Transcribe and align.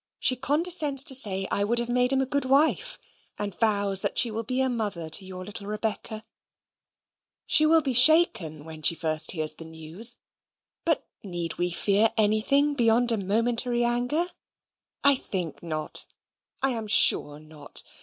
She 0.17 0.35
condescends 0.35 1.03
to 1.03 1.13
say 1.13 1.47
I 1.51 1.63
would 1.63 1.77
have 1.77 1.87
made 1.87 2.11
him 2.11 2.21
a 2.21 2.25
good 2.25 2.45
wife; 2.45 2.97
and 3.37 3.53
vows 3.53 4.01
that 4.01 4.17
she 4.17 4.31
will 4.31 4.41
be 4.43 4.59
a 4.59 4.67
mother 4.67 5.11
to 5.11 5.23
your 5.23 5.45
little 5.45 5.67
Rebecca. 5.67 6.25
She 7.45 7.67
will 7.67 7.83
be 7.83 7.93
shaken 7.93 8.65
when 8.65 8.81
she 8.81 8.95
first 8.95 9.33
hears 9.33 9.53
the 9.53 9.65
news. 9.65 10.17
But 10.85 11.05
need 11.21 11.59
we 11.59 11.69
fear 11.69 12.11
anything 12.17 12.73
beyond 12.73 13.11
a 13.11 13.17
momentary 13.17 13.83
anger? 13.83 14.25
I 15.03 15.17
think 15.17 15.61
not: 15.61 16.07
I 16.63 16.71
AM 16.71 16.87
SURE 16.87 17.39
not. 17.39 17.83